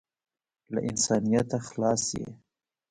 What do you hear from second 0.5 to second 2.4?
له انسانیته خلاص یې.